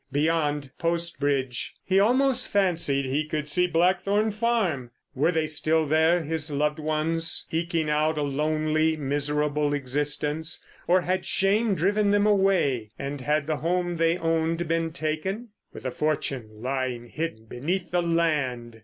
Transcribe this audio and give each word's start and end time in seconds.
Beyond, 0.11 0.71
Post 0.79 1.19
Bridge. 1.19 1.75
He 1.85 1.99
almost 1.99 2.47
fancied 2.47 3.05
he 3.05 3.23
could 3.27 3.47
see 3.47 3.67
Blackthorn 3.67 4.31
Farm! 4.31 4.89
Were 5.13 5.31
they 5.31 5.45
still 5.45 5.85
there, 5.85 6.23
his 6.23 6.49
loved 6.49 6.79
ones, 6.79 7.45
ekeing 7.51 7.87
out 7.87 8.17
a 8.17 8.23
lonely, 8.23 8.97
miserable 8.97 9.75
existence, 9.75 10.65
or 10.87 11.01
had 11.01 11.23
shame 11.27 11.75
driven 11.75 12.09
them 12.09 12.25
away, 12.25 12.89
and 12.97 13.21
had 13.21 13.45
the 13.45 13.57
home 13.57 13.97
they 13.97 14.17
owned 14.17 14.67
been 14.67 14.91
taken? 14.91 15.49
With 15.71 15.85
a 15.85 15.91
fortune 15.91 16.49
lying 16.51 17.05
hidden 17.09 17.45
beneath 17.45 17.91
the 17.91 18.01
land! 18.01 18.79